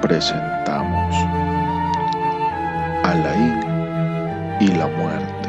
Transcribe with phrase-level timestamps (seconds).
[0.00, 1.14] Presentamos
[3.04, 3.60] Alain
[4.58, 5.48] y la muerte.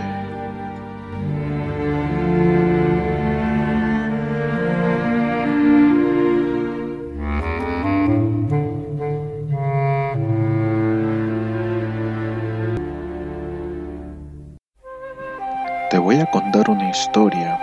[15.89, 17.57] Te voy a contar una historia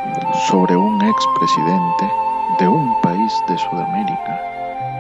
[0.49, 2.11] sobre un expresidente
[2.59, 4.56] de un país de Sudamérica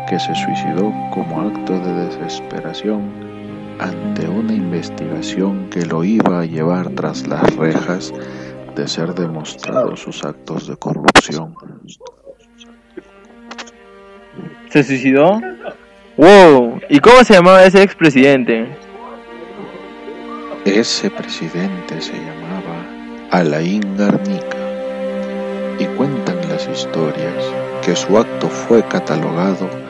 [0.06, 3.10] que se suicidó como acto de desesperación
[3.78, 8.12] ante una investigación que lo iba a llevar tras las rejas
[8.74, 11.55] de ser demostrados sus actos de corrupción.
[14.70, 15.41] ¿Se suicidó?
[16.16, 16.80] ¡Wow!
[16.88, 18.66] ¿Y cómo se llamaba ese expresidente?
[20.64, 22.86] Ese presidente se llamaba
[23.30, 24.58] Alain Garnica
[25.78, 27.45] y cuentan las historias
[27.84, 29.86] que su acto fue catalogado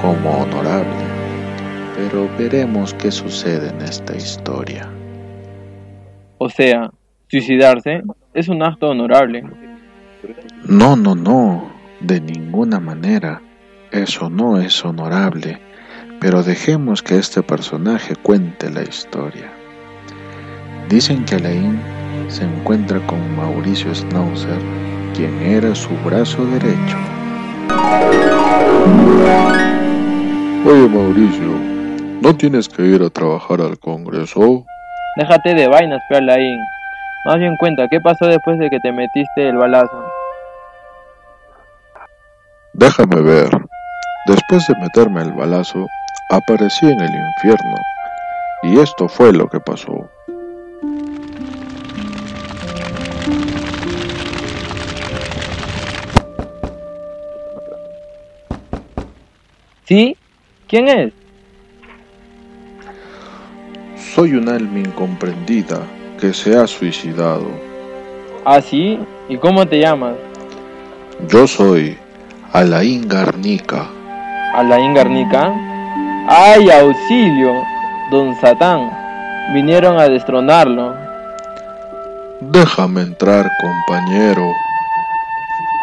[0.00, 1.04] como honorable,
[1.94, 4.88] pero veremos qué sucede en esta historia.
[6.38, 6.90] O sea,
[7.28, 9.44] suicidarse es un acto honorable.
[10.66, 13.42] No, no, no, de ninguna manera.
[13.90, 15.60] Eso no es honorable,
[16.20, 19.50] pero dejemos que este personaje cuente la historia.
[20.88, 21.78] Dicen que Alain
[22.28, 24.58] se encuentra con Mauricio Schnauzer,
[25.14, 26.96] quien era su brazo derecho.
[30.62, 31.56] Oye Mauricio,
[32.20, 34.66] ¿no tienes que ir a trabajar al Congreso?
[35.16, 36.60] Déjate de vainas, Alain.
[37.24, 40.04] Más bien cuenta, ¿qué pasó después de que te metiste el balazo?
[42.74, 43.50] Déjame ver.
[44.26, 45.86] Después de meterme el balazo,
[46.28, 47.74] aparecí en el infierno.
[48.62, 50.10] Y esto fue lo que pasó.
[59.84, 60.16] ¿Sí?
[60.70, 61.12] ¿Quién es?
[64.14, 65.80] Soy un alma incomprendida
[66.20, 67.48] que se ha suicidado.
[68.44, 68.96] ¿Ah, sí?
[69.28, 70.14] ¿Y cómo te llamas?
[71.28, 71.98] Yo soy
[72.52, 73.88] Alain Garnica.
[74.54, 75.52] ¿Alain Garnica?
[76.28, 77.52] ¡Ay, auxilio!
[78.12, 78.92] Don Satán.
[79.52, 80.94] Vinieron a destronarlo.
[82.40, 84.52] Déjame entrar, compañero.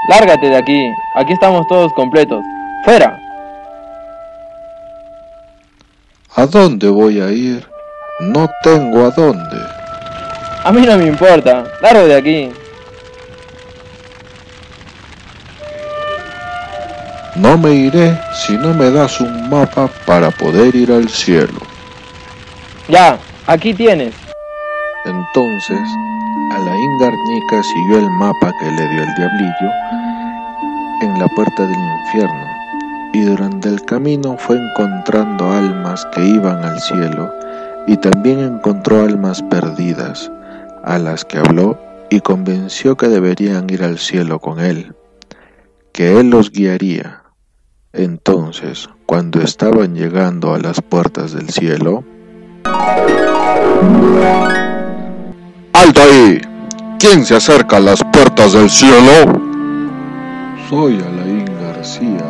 [0.07, 0.93] Lárgate de aquí.
[1.15, 2.41] Aquí estamos todos completos.
[2.85, 3.16] ¡Fuera!
[6.47, 7.65] Dónde voy a ir?
[8.19, 9.57] No tengo a dónde.
[10.63, 11.63] A mí no me importa.
[11.81, 12.51] Largo de aquí.
[17.35, 21.59] No me iré si no me das un mapa para poder ir al cielo.
[22.89, 24.13] Ya, aquí tienes.
[25.05, 25.79] Entonces,
[26.51, 29.71] Alain Garnica siguió el mapa que le dio el diablillo
[31.01, 32.46] en la puerta del infierno
[33.17, 37.33] y durante el camino fue encontrando almas que iban al cielo
[37.87, 40.31] y también encontró almas perdidas
[40.83, 41.79] a las que habló
[42.11, 44.93] y convenció que deberían ir al cielo con él,
[45.93, 47.23] que él los guiaría.
[47.91, 52.03] Entonces, cuando estaban llegando a las puertas del cielo,
[55.73, 56.39] ¡Alto ahí!
[56.99, 59.41] ¿Quién se acerca a las puertas del cielo?
[60.69, 62.26] Soy Alain García,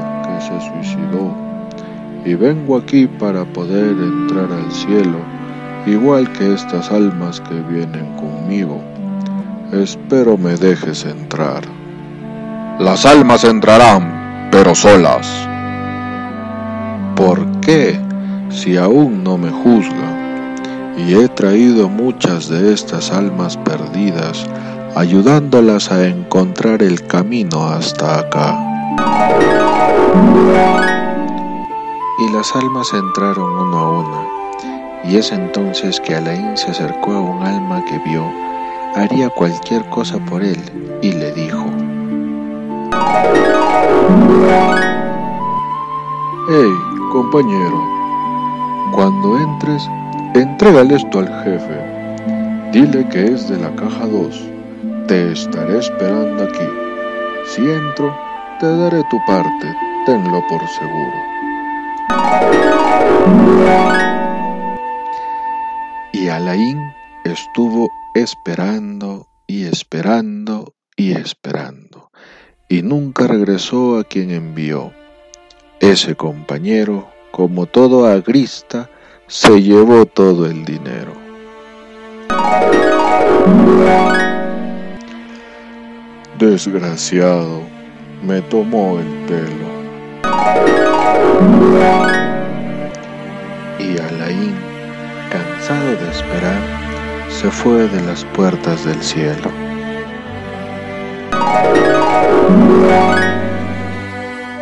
[2.28, 5.18] y vengo aquí para poder entrar al cielo,
[5.86, 8.82] igual que estas almas que vienen conmigo.
[9.72, 11.64] Espero me dejes entrar.
[12.80, 15.26] Las almas entrarán, pero solas.
[17.16, 17.98] ¿Por qué?
[18.50, 20.58] Si aún no me juzgan
[20.98, 24.46] y he traído muchas de estas almas perdidas,
[24.96, 28.58] ayudándolas a encontrar el camino hasta acá.
[32.20, 34.28] Y las almas entraron uno a una,
[35.04, 38.26] y es entonces que Alain se acercó a un alma que vio,
[38.96, 40.60] haría cualquier cosa por él,
[41.02, 41.66] y le dijo,
[46.50, 46.74] Hey,
[47.12, 47.84] compañero,
[48.94, 49.88] cuando entres,
[50.34, 51.98] entrégale esto al jefe.
[52.72, 54.50] Dile que es de la caja 2.
[55.08, 56.68] Te estaré esperando aquí.
[57.46, 58.16] Si entro,
[58.60, 59.76] te daré tu parte,
[60.06, 61.37] tenlo por seguro.
[66.14, 66.80] Y Alain
[67.26, 72.10] estuvo esperando y esperando y esperando,
[72.68, 74.92] y nunca regresó a quien envió.
[75.80, 78.90] Ese compañero, como todo agrista,
[79.28, 81.14] se llevó todo el dinero.
[86.40, 87.62] Desgraciado,
[88.24, 89.77] me tomó el pelo.
[93.80, 94.56] Y Alain,
[95.30, 96.60] cansado de esperar,
[97.30, 99.52] se fue de las puertas del cielo.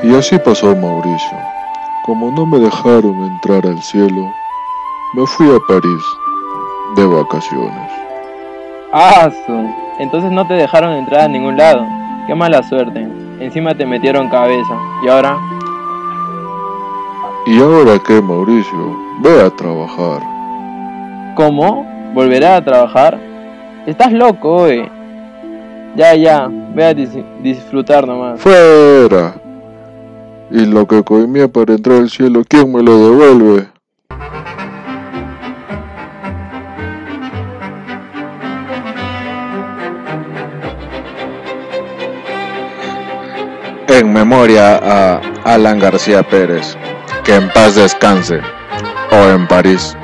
[0.04, 1.38] Y así pasó Mauricio.
[2.06, 4.32] Como no me dejaron entrar al cielo,
[5.16, 6.04] me fui a París
[6.96, 7.92] de vacaciones.
[8.94, 9.30] ¡Ah!
[10.00, 11.86] Entonces no te dejaron entrar a ningún lado.
[12.28, 13.08] Qué mala suerte.
[13.40, 14.78] Encima te metieron cabeza.
[15.04, 15.38] ¿Y ahora?
[17.48, 18.98] ¿Y ahora qué, Mauricio?
[19.22, 20.20] Ve a trabajar.
[21.36, 21.86] ¿Cómo?
[22.14, 23.20] ¿Volverá a trabajar?
[23.86, 24.90] Estás loco, hoy.
[25.96, 26.50] Ya, ya.
[26.74, 28.40] Ve a disfrutar nomás.
[28.42, 29.36] ¡Fuera!
[30.50, 33.68] Y lo que coimía para entrar al cielo, ¿quién me lo devuelve?
[43.88, 46.76] En memoria a Alan García Pérez,
[47.26, 48.40] que en paz descanse,
[49.12, 49.96] o en París.